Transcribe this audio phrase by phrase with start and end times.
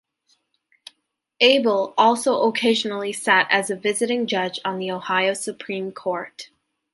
[1.39, 6.49] Abele also occasionally sat as a visiting judge on the Ohio Supreme Court.